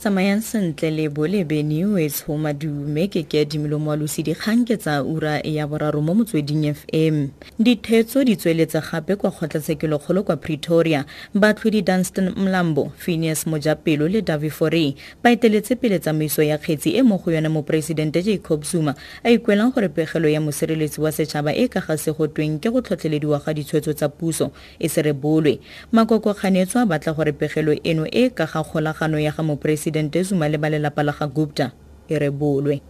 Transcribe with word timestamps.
tsamayang 0.00 0.40
sentle 0.40 0.88
le 0.90 1.08
bolebe 1.12 1.60
news 1.62 2.24
ho 2.24 2.32
madume 2.40 3.04
ke 3.12 3.20
ke 3.28 3.44
moalosi 3.60 4.24
dikgang 4.24 4.64
ke 4.64 4.80
tsa 4.80 5.04
ura 5.04 5.44
ya 5.44 5.68
boraro 5.68 6.00
mo 6.00 6.16
motsweding 6.16 6.72
fm 6.72 7.28
dithetso 7.60 8.24
di 8.24 8.32
tsweletse 8.32 8.80
gape 8.80 9.16
kwa 9.20 9.30
kgotlatshekelokgolo 9.30 10.24
kwa 10.24 10.36
pretoria. 10.36 11.04
Batlhodi 11.34 11.82
dunstan 11.82 12.32
mlambo 12.32 12.92
phineas 12.96 13.44
mojapelo 13.44 14.08
le 14.08 14.22
davi 14.22 14.48
fore 14.48 14.96
ba 15.22 15.32
eteletse 15.36 15.76
pele 15.76 15.98
tsamaiso 15.98 16.42
ya 16.42 16.56
kgetsi 16.56 16.96
e 16.96 17.02
mo 17.02 17.18
go 17.18 17.30
yone 17.30 17.48
moporesidente 17.52 18.22
jacob 18.24 18.64
zuma 18.64 18.94
a 19.22 19.28
ikwelang 19.28 19.68
gore 19.74 19.88
pegelo 19.88 20.28
ya 20.28 20.40
mosireletsi 20.40 21.00
wa 21.00 21.12
setšhaba 21.12 21.52
e 21.52 21.68
ka 21.68 21.80
ga 21.80 21.98
segotweng 22.00 22.56
ke 22.56 22.72
go 22.72 22.80
tlhotlhelediwa 22.80 23.44
ga 23.44 23.52
ditshwetso 23.52 23.92
tsa 23.92 24.08
puso 24.08 24.50
e 24.78 24.88
se 24.88 25.02
rebolwe 25.02 25.60
makoko 25.92 26.32
kganetso 26.32 26.80
a 26.80 26.86
batla 26.86 27.12
gore 27.12 27.32
pegelo 27.36 27.76
eno 27.84 28.08
e 28.08 28.30
ka 28.32 28.48
ga 28.48 28.64
kgolagano 28.64 29.20
ya 29.20 29.36
ga 29.36 29.42
moporesidente 29.44 29.89
moporesidente 29.90 30.22
zuma 30.22 30.48
le 30.48 30.58
ba 30.58 30.70
lelapa 30.70 31.02
la 31.02 31.12
ga 31.12 31.26
gupta 31.26 31.72
e 32.08 32.18
rebolwe 32.18 32.80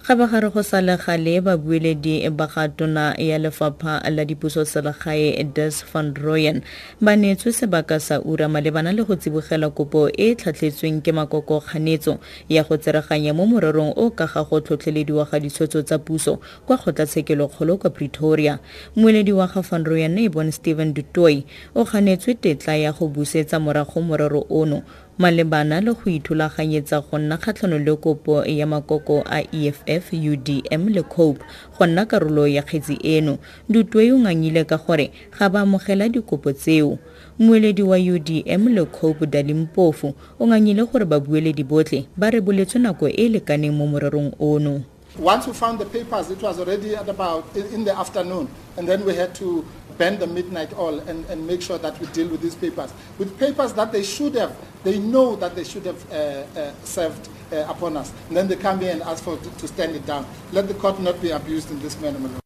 ga 0.00 0.16
ba 0.16 0.26
gare 0.26 0.48
go 0.48 0.62
sa 0.64 0.80
le 0.80 0.96
gale 0.96 1.44
babueledi 1.44 2.24
ba 2.32 2.48
ga 2.48 2.68
tona 2.72 3.12
ya 3.20 3.36
lefapha 3.36 4.00
la 4.08 4.24
dipuso 4.24 4.64
selegae 4.64 5.44
des 5.44 5.84
van 5.92 6.16
royen 6.16 6.64
ba 7.00 7.16
neetswe 7.16 7.52
sebaka 7.52 8.00
sa 8.00 8.16
ura 8.24 8.48
malebana 8.48 8.96
le 8.96 9.04
go 9.04 9.12
tsibogela 9.16 9.68
kopo 9.68 10.08
e 10.08 10.32
e 10.32 10.34
tlhatlhetsweng 10.34 11.04
ke 11.04 11.12
makoko 11.12 11.60
kganetso 11.60 12.16
ya 12.48 12.64
go 12.64 12.80
tsereganya 12.80 13.36
mo 13.36 13.44
morerong 13.44 13.92
o 13.92 14.08
ka 14.16 14.24
ga 14.24 14.40
go 14.40 14.64
tlhotlhelediwa 14.64 15.28
ga 15.28 15.36
ditshwetso 15.36 15.84
tsa 15.84 16.00
puso 16.00 16.40
kwa 16.64 16.80
kgotlatshekelo-kgolo 16.80 17.76
kwa 17.76 17.90
pretoria. 17.90 18.58
Moeledi 18.96 19.32
wa 19.36 19.46
ga 19.52 19.60
van 19.60 19.84
royen 19.84 20.16
e 20.16 20.32
bon 20.32 20.48
stephen 20.48 20.96
dutoy 20.96 21.44
o 21.76 21.84
kganetswe 21.84 22.40
tetla 22.40 22.76
ya 22.76 22.92
go 22.96 23.12
busetsa 23.12 23.60
morago 23.60 24.00
morero 24.00 24.48
ono 24.48 24.80
malebana 25.20 25.80
le 25.80 25.92
go 25.92 26.10
ithulaganyetsa 26.10 27.00
go 27.00 27.18
nna 27.18 27.36
kgatlhanong 27.36 27.84
le 27.84 27.96
kopo 27.96 28.44
ya 28.44 28.66
makoko 28.66 29.22
a 29.28 29.44
eff 29.52 30.12
udm 30.12 30.88
le 30.88 31.02
cope 31.02 31.44
go 31.78 31.86
nna 31.86 32.06
karolo 32.06 32.46
ya 32.48 32.62
kgetsi 32.62 32.96
eno. 33.02 33.38
Dutwe 33.68 34.12
o 34.12 34.18
ngangile 34.18 34.64
ka 34.64 34.78
gore 34.78 35.12
ga 35.38 35.48
ba 35.48 35.60
amogela 35.60 36.08
dikopo 36.08 36.52
tseo. 36.52 36.98
Mmueledi 37.38 37.82
wa 37.82 37.98
udm 37.98 38.68
le 38.68 38.84
cope 38.84 39.26
dalimpofu 39.26 40.14
o 40.40 40.46
ngangile 40.46 40.84
gore 40.84 41.04
babueledi 41.04 41.64
botlhe 41.64 42.06
ba 42.16 42.30
reboletswe 42.30 42.80
nako 42.80 43.08
e 43.08 43.12
e 43.12 43.28
lekaneng 43.28 43.76
mo 43.76 43.86
morerong 43.86 44.32
ono. 44.40 44.80
Once 45.18 45.46
we 45.46 45.52
found 45.52 45.78
the 45.78 45.84
papers, 45.84 46.30
it 46.30 46.40
was 46.40 46.58
already 46.60 46.94
at 46.94 47.08
about 47.08 47.44
in 47.74 47.84
the 47.84 47.92
afternoon, 47.98 48.48
and 48.78 48.88
then 48.88 49.04
we 49.04 49.12
had 49.12 49.34
to 49.34 49.64
bend 50.00 50.18
the 50.18 50.26
midnight 50.26 50.72
oil 50.78 50.98
and, 51.00 51.26
and 51.26 51.46
make 51.46 51.60
sure 51.60 51.76
that 51.76 52.00
we 52.00 52.06
deal 52.08 52.26
with 52.28 52.40
these 52.40 52.54
papers. 52.54 52.90
With 53.18 53.38
papers 53.38 53.74
that 53.74 53.92
they 53.92 54.02
should 54.02 54.34
have, 54.34 54.56
they 54.82 54.98
know 54.98 55.36
that 55.36 55.54
they 55.54 55.62
should 55.62 55.84
have 55.84 56.00
uh, 56.10 56.14
uh, 56.58 56.72
served 56.84 57.28
uh, 57.52 57.66
upon 57.68 57.98
us. 57.98 58.10
And 58.28 58.36
then 58.36 58.48
they 58.48 58.56
come 58.56 58.80
here 58.80 58.92
and 58.92 59.02
ask 59.02 59.22
for 59.22 59.36
to 59.36 59.68
stand 59.68 59.94
it 59.94 60.06
down. 60.06 60.24
Let 60.52 60.68
the 60.68 60.74
court 60.74 60.98
not 61.00 61.20
be 61.20 61.32
abused 61.32 61.70
in 61.70 61.78
this 61.80 62.00
manner. 62.00 62.40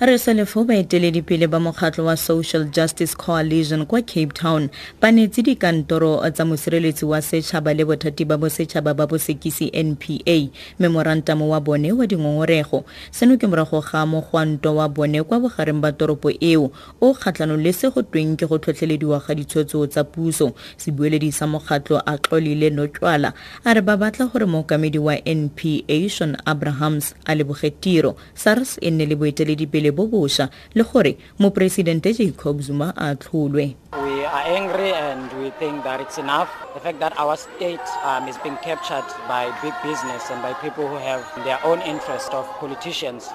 Re 0.00 0.18
sa 0.18 0.32
lefo 0.36 0.64
baeteledipele 0.64 1.46
ba 1.48 1.56
mokgatlo 1.60 2.04
wa 2.04 2.16
social 2.16 2.64
justice 2.68 3.16
coalition 3.16 3.86
kwa 3.86 4.02
cape 4.02 4.34
town. 4.34 4.68
Ba 5.00 5.12
netse 5.12 5.42
dikantoro 5.42 6.30
tsa 6.30 6.44
mosireletsi 6.44 7.04
wa 7.04 7.22
setšhaba 7.22 7.74
le 7.74 7.84
bothati 7.84 8.24
ba 8.28 8.36
bosetšhaba 8.36 8.94
ba 8.94 9.06
bosekisi 9.06 9.72
npa 9.72 10.50
memorantamo 10.78 11.48
wa 11.48 11.60
bone 11.60 11.92
wa 11.92 12.06
dingongorego. 12.06 12.84
Seno 13.10 13.38
ke 13.38 13.46
morago 13.46 13.80
ga 13.80 14.04
mogwanto 14.06 14.74
wa 14.76 14.88
bone 14.88 15.22
kwa 15.22 15.40
bogareng 15.40 15.80
ba 15.80 15.92
toropo 15.92 16.28
eo 16.40 16.70
o 17.00 17.14
kgatlhanong 17.14 17.64
le 17.64 17.72
se 17.72 17.88
go 17.88 18.02
tweng 18.02 18.36
ke 18.36 18.44
go 18.46 18.58
tlhotlhelediwa 18.58 19.24
ga 19.26 19.34
ditshwetso 19.34 19.86
tsa 19.86 20.04
puso. 20.04 20.52
Sebueledi 20.76 21.32
sa 21.32 21.46
mokgatlo 21.46 22.02
a 22.04 22.18
tlolile 22.18 22.68
notswala 22.68 23.32
a 23.64 23.72
re 23.72 23.80
ba 23.80 23.96
batla 23.96 24.28
gore 24.28 24.44
mookamedi 24.44 24.98
wa 24.98 25.16
npa 25.24 26.08
shon 26.10 26.36
abrahams 26.44 27.14
a 27.24 27.32
leboge 27.34 27.72
tiro. 27.80 28.16
Sars 28.34 28.76
e 28.82 28.90
nne 28.90 29.06
le 29.06 29.16
boeteledipele 29.16 29.85
bosha 29.90 30.50
le 30.74 30.84
gore 30.84 31.16
moporesidente 31.38 32.12
jacob 32.12 32.60
zuma 32.60 32.92
a 32.96 33.14
tlholwe 33.14 33.76
We 33.92 34.24
are 34.24 34.42
angry 34.58 34.92
and 34.92 35.32
we 35.40 35.50
think 35.50 35.84
that 35.84 36.00
it's 36.00 36.18
enough. 36.18 36.48
The 36.74 36.80
fact 36.80 36.98
that 37.00 37.16
our 37.18 37.36
state 37.36 37.80
um, 38.04 38.26
is 38.28 38.36
being 38.38 38.56
captured 38.56 39.04
by 39.28 39.50
big 39.62 39.72
business 39.82 40.30
and 40.30 40.42
by 40.42 40.52
people 40.54 40.86
who 40.86 40.96
have 40.96 41.22
their 41.44 41.58
own 41.64 41.80
interest 41.82 42.32
of 42.34 42.44
politicians. 42.58 43.28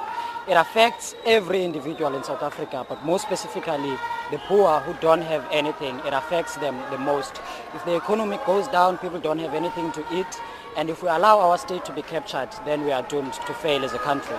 It 0.47 0.53
affects 0.57 1.15
every 1.25 1.63
individual 1.63 2.15
in 2.15 2.23
South 2.23 2.43
Africa, 2.43 2.85
but 2.89 3.03
more 3.05 3.19
specifically 3.19 3.95
the 4.31 4.37
poor 4.47 4.79
who 4.79 4.93
don't 4.99 5.21
have 5.21 5.45
anything. 5.51 5.99
It 5.99 6.13
affects 6.13 6.55
them 6.57 6.75
the 6.91 6.97
most. 6.97 7.39
If 7.73 7.85
the 7.85 7.95
economy 7.95 8.37
goes 8.45 8.67
down, 8.67 8.97
people 8.97 9.19
don't 9.19 9.39
have 9.39 9.53
anything 9.53 9.91
to 9.93 10.03
eat. 10.13 10.41
And 10.77 10.89
if 10.89 11.03
we 11.03 11.09
allow 11.09 11.39
our 11.39 11.57
state 11.57 11.85
to 11.85 11.93
be 11.93 12.01
captured, 12.01 12.49
then 12.65 12.83
we 12.83 12.91
are 12.91 13.03
doomed 13.03 13.33
to 13.33 13.53
fail 13.53 13.85
as 13.85 13.93
a 13.93 13.99
country. 13.99 14.35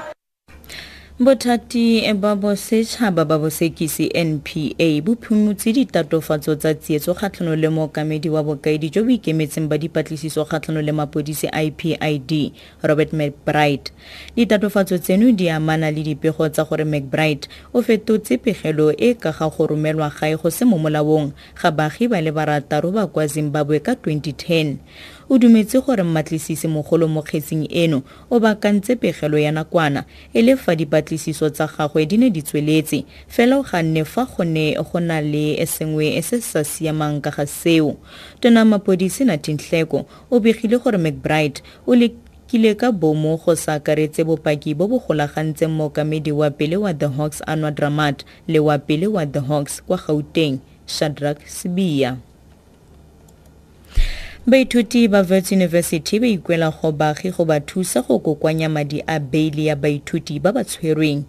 Bothati 1.21 2.09
ba 2.15 2.34
bosetšhaba 2.37 3.25
ba 3.25 3.39
bosekisi 3.39 4.09
npa 4.09 5.03
bo 5.05 5.15
phumotse 5.21 5.73
ditatofatso 5.73 6.56
tsa 6.56 6.75
tsietso 6.75 7.12
kgatlhano 7.15 7.53
le 7.56 7.69
mookamedi 7.69 8.33
wa 8.33 8.43
bokaedi 8.43 8.89
jo 8.89 9.05
bo 9.05 9.11
ikemetseng 9.11 9.69
ba 9.69 9.77
dipatlisiso 9.77 10.45
kgatlhano 10.45 10.81
le 10.81 10.93
mapodisi 10.93 11.53
ipid 11.53 12.53
robert 12.83 13.12
mcbride. 13.12 13.93
Ditatofatso 14.37 14.99
tseno 14.99 15.31
di 15.33 15.50
amana 15.50 15.91
le 15.91 16.03
dipego 16.03 16.49
tsa 16.49 16.65
gore 16.65 16.84
mcbride 16.84 17.47
o 17.75 17.83
fetotse 17.83 18.39
pegelo 18.39 18.97
e 18.97 19.15
ka 19.15 19.33
ga 19.33 19.50
go 19.50 19.67
romelwa 19.67 20.09
gae 20.09 20.37
go 20.37 20.49
se 20.50 20.65
mo 20.65 20.79
molaong 20.79 21.33
ga 21.61 21.71
baagi 21.71 22.09
ba 22.09 22.21
le 22.21 22.33
barataro 22.33 22.91
ba 22.91 23.06
kwa 23.06 23.27
zimbabwe 23.27 23.81
ka 23.84 23.93
2010 23.93 24.77
o 25.32 25.38
dumetse 25.38 25.81
gore 25.81 26.03
mmatlisisi 26.03 26.69
mogolo 26.69 27.09
mo 27.09 27.22
kgetseng 27.22 27.65
eno 27.70 28.03
o 28.31 28.41
bakantse 28.41 28.97
pegelo 28.97 29.38
ya 29.38 29.53
nakwana 29.53 30.04
e 30.34 30.43
le 30.43 30.56
fa 30.56 30.76
dipatlisiso 30.76 31.48
tsa 31.50 31.66
gagwe 31.66 32.06
di 32.06 32.16
ne 32.16 32.28
di 32.31 32.43
tsweletse 32.43 33.04
fela 33.28 33.56
o 33.56 33.62
ganne 33.65 34.04
fa 34.04 34.28
go 34.28 34.44
ne 34.44 34.76
go 34.76 35.00
na 35.00 35.20
le 35.20 35.56
sengwe 35.66 36.20
se 36.22 36.41
sa 36.41 36.65
siamang 36.65 37.20
ka 37.25 37.31
ga 37.31 37.47
seo. 37.47 37.97
Tona 38.41 38.65
mapodisi 38.65 39.25
natinhleko 39.25 40.04
o 40.31 40.41
begile 40.41 40.76
gore 40.78 40.98
mcbride 40.98 41.62
o 41.87 41.94
le 41.94 42.12
kile 42.47 42.75
ka 42.75 42.93
bomo 42.93 43.41
go 43.41 43.56
sa 43.56 43.81
akaretse 43.81 44.25
bopaki 44.28 44.75
bo 44.76 44.84
bo 44.88 45.00
golagantseng 45.00 45.72
mookamedi 45.72 46.32
wa 46.32 46.50
pele 46.50 46.76
wa 46.76 46.93
the 46.93 47.09
hawks 47.09 47.41
anwa 47.47 47.70
dramat 47.70 48.25
le 48.49 48.59
wa 48.59 48.76
pele 48.78 49.06
wa 49.06 49.25
the 49.26 49.41
hawks 49.41 49.81
kwa 49.81 49.97
gauteng 49.97 50.59
shadrack 50.87 51.41
sibiya 51.49 52.16
baithuti 54.47 55.08
ba 55.08 55.22
wits 55.22 55.53
university 55.53 56.19
ba 56.19 56.26
ikwela 56.26 56.70
go 56.70 56.91
baagi 56.92 57.30
go 57.30 57.44
ba 57.44 57.60
thusa 57.60 58.03
go 58.03 58.19
kokoanya 58.19 58.69
madi 58.69 58.98
a 59.06 59.20
beile 59.20 59.64
ya 59.64 59.76
baithuti 59.76 60.41
ba 60.42 60.53
ba 60.53 60.64
tshwerweng. 60.64 61.22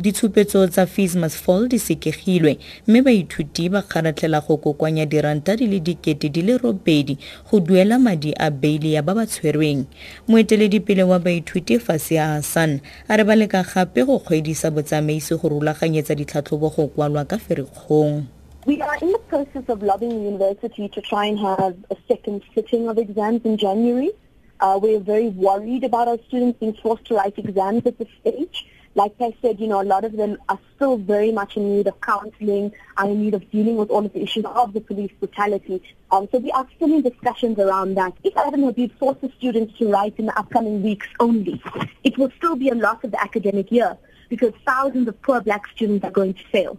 Ditshupetso 0.00 0.66
tsa 0.66 0.86
fees 0.86 1.14
must 1.14 1.36
fall 1.36 1.68
di 1.68 1.76
sekegilwe 1.78 2.56
mme 2.88 3.02
baithuti 3.02 3.68
ba 3.68 3.82
kgaratlhela 3.82 4.40
go 4.40 4.56
kokoanya 4.56 5.04
diranta 5.04 5.56
di 5.56 5.66
le 5.66 5.80
dikete 5.80 6.32
di 6.32 6.40
le 6.42 6.56
robedi 6.56 7.18
go 7.50 7.60
duela 7.60 7.98
madi 7.98 8.32
a 8.32 8.50
beile 8.50 8.96
ya 8.96 9.02
ba 9.02 9.14
ba 9.14 9.26
tshwerweng. 9.26 9.84
Moeteledipele 10.28 11.02
wa 11.04 11.18
baithuti 11.18 11.78
fasia 11.78 12.26
hassan 12.40 12.80
a 13.08 13.16
re 13.16 13.24
ba 13.24 13.36
leka 13.36 13.60
gape 13.62 14.08
go 14.08 14.18
kgwedisa 14.18 14.70
botsamaisi 14.72 15.36
go 15.36 15.48
rulaganyetsa 15.48 16.14
ditlhatlhobo 16.16 16.72
go 16.72 16.88
kwalwa 16.88 17.28
ka 17.28 17.36
ferikgong 17.36 18.24
We 18.64 18.80
are 18.80 18.96
in 18.98 19.10
the 19.10 19.18
process 19.18 19.64
of 19.68 19.82
lobbying 19.82 20.22
the 20.22 20.30
university 20.30 20.88
to 20.88 21.00
try 21.00 21.26
and 21.26 21.36
have 21.40 21.76
a 21.90 21.96
second 22.06 22.44
sitting 22.54 22.88
of 22.88 22.96
exams 22.96 23.40
in 23.44 23.56
January. 23.56 24.12
Uh, 24.60 24.78
we're 24.80 25.00
very 25.00 25.30
worried 25.30 25.82
about 25.82 26.06
our 26.06 26.18
students 26.28 26.60
being 26.60 26.74
forced 26.74 27.06
to 27.06 27.16
write 27.16 27.36
exams 27.38 27.84
at 27.86 27.98
this 27.98 28.06
stage. 28.20 28.68
Like 28.94 29.14
I 29.20 29.34
said, 29.42 29.58
you 29.58 29.66
know, 29.66 29.82
a 29.82 29.82
lot 29.82 30.04
of 30.04 30.12
them 30.12 30.38
are 30.48 30.60
still 30.76 30.96
very 30.96 31.32
much 31.32 31.56
in 31.56 31.76
need 31.76 31.88
of 31.88 32.00
counseling 32.02 32.72
and 32.98 33.10
in 33.10 33.22
need 33.22 33.34
of 33.34 33.50
dealing 33.50 33.74
with 33.78 33.90
all 33.90 34.06
of 34.06 34.12
the 34.12 34.22
issues 34.22 34.44
of 34.44 34.72
the 34.74 34.80
police 34.80 35.10
brutality. 35.18 35.82
Um, 36.12 36.28
so 36.30 36.38
we 36.38 36.52
are 36.52 36.68
still 36.76 36.94
in 36.94 37.02
discussions 37.02 37.58
around 37.58 37.96
that. 37.96 38.12
If 38.22 38.36
Adam 38.36 38.62
Habib 38.62 38.96
forces 38.96 39.32
students 39.38 39.76
to 39.78 39.90
write 39.90 40.14
in 40.18 40.26
the 40.26 40.38
upcoming 40.38 40.84
weeks 40.84 41.08
only, 41.18 41.60
it 42.04 42.16
will 42.16 42.30
still 42.36 42.54
be 42.54 42.68
a 42.68 42.76
loss 42.76 43.02
of 43.02 43.10
the 43.10 43.20
academic 43.20 43.72
year 43.72 43.98
because 44.28 44.52
thousands 44.64 45.08
of 45.08 45.20
poor 45.22 45.40
black 45.40 45.66
students 45.74 46.04
are 46.04 46.12
going 46.12 46.34
to 46.34 46.44
fail. 46.52 46.78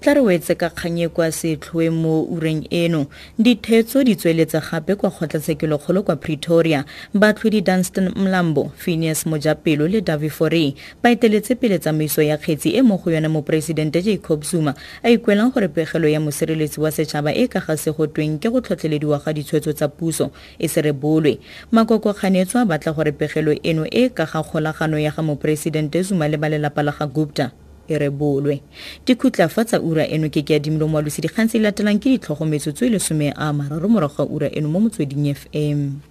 Tla 0.00 0.14
re 0.14 0.20
wetse 0.20 0.54
ka 0.54 0.70
kganye 0.70 1.08
kwa 1.08 1.32
setlhoe 1.32 1.90
mo 1.90 2.22
ureng 2.22 2.66
eno. 2.70 3.06
Dithetso 3.38 4.04
di 4.04 4.16
tsweletsa 4.16 4.60
gape 4.60 4.94
kwa 4.94 5.10
kgotlatshekelokgolo 5.10 6.02
kwa 6.02 6.16
pretoria. 6.16 6.84
Batlhodi 7.14 7.60
dunstan 7.60 8.12
mlambo 8.16 8.72
phineas 8.76 9.26
mojapelo 9.26 9.88
le 9.88 10.00
davi 10.00 10.30
fore 10.30 10.74
ba 11.02 11.10
eteletse 11.10 11.54
pele 11.54 11.78
tsamaiso 11.78 12.22
ya 12.22 12.36
kgetsi 12.36 12.74
e 12.76 12.82
mo 12.82 12.96
go 12.96 13.10
yone 13.10 13.28
moporesidente 13.28 14.02
jacob 14.02 14.44
zuma 14.44 14.74
a 15.02 15.10
ikwelang 15.10 15.50
gore 15.52 15.68
pegelo 15.68 16.08
ya 16.08 16.20
mosireletsi 16.20 16.80
wa 16.80 16.90
setšhaba 16.90 17.34
e 17.34 17.48
ka 17.48 17.60
ga 17.60 17.76
se 17.76 17.90
go 17.90 18.06
tweng 18.06 18.38
ke 18.38 18.50
go 18.50 18.60
tlhotlhelediwa 18.60 19.18
ga 19.24 19.32
ditshwetso 19.32 19.72
tsa 19.72 19.88
puso 19.88 20.30
e 20.58 20.68
se 20.68 20.82
rebolwe 20.82 21.38
makoko 21.72 22.12
kganetso 22.14 22.58
a 22.58 22.64
batla 22.64 22.92
gore 22.92 23.12
pegelo 23.12 23.52
eno 23.62 23.86
e 23.90 24.08
ka 24.08 24.26
ga 24.26 24.42
kgolagano 24.42 24.98
ya 24.98 25.10
ga 25.10 25.22
moporesidente 25.22 26.02
zuma 26.02 26.28
le 26.28 26.36
ba 26.36 26.48
lelapa 26.48 26.82
la 26.82 26.92
ga 26.92 27.06
gupta 27.06 27.50
e 27.88 27.98
rebolwe 27.98 28.60
dikhutlafa 29.06 29.64
tsa 29.64 29.80
ura 29.80 30.04
eno 30.04 30.28
ke 30.28 30.44
ke 30.44 30.60
adimilo 30.60 30.88
moalosi 30.88 31.24
dikgang 31.24 31.48
tse 31.48 31.58
latelang 31.58 31.98
ke 31.98 32.14
ditlhogometso 32.14 32.76
e 32.84 32.88
lesome 32.92 33.32
a 33.32 33.52
mararo 33.52 33.88
morago 33.88 34.22
ga 34.22 34.24
ura 34.28 34.48
eno 34.52 34.68
mo 34.68 34.80
motsweding 34.80 35.32
fm 35.34 36.08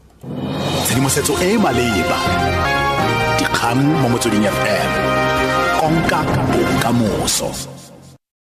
tshedimosetso 0.86 1.34
e 1.44 1.54
e 1.54 1.58
maleba. 1.58 2.18
Dikgang 3.38 3.82
mo 4.02 4.08
motsweding 4.10 4.48
fm 4.48 4.92
konka 5.80 6.20
bokamoso 6.52 7.52